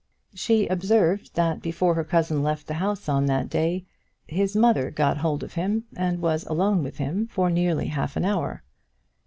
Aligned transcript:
She 0.33 0.65
observed 0.65 1.35
that 1.35 1.61
before 1.61 1.93
her 1.93 2.03
cousin 2.03 2.41
left 2.41 2.65
the 2.65 2.73
house 2.73 3.07
on 3.07 3.27
that 3.27 3.51
day, 3.51 3.85
his 4.27 4.55
mother 4.55 4.89
got 4.89 5.17
hold 5.17 5.43
of 5.43 5.53
him 5.53 5.83
and 5.95 6.23
was 6.23 6.43
alone 6.47 6.81
with 6.81 6.97
him 6.97 7.27
for 7.27 7.51
nearly 7.51 7.85
half 7.89 8.17
an 8.17 8.25
hour. 8.25 8.63